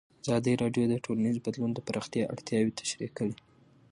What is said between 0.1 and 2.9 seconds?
ازادي راډیو د ټولنیز بدلون د پراختیا اړتیاوې